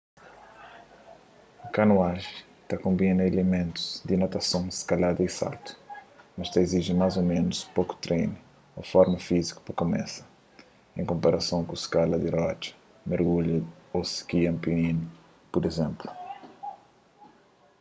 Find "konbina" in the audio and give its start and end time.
2.83-3.23